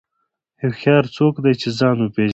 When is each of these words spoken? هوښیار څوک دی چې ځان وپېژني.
هوښیار 0.61 1.03
څوک 1.15 1.35
دی 1.43 1.53
چې 1.61 1.69
ځان 1.79 1.97
وپېژني. 2.01 2.29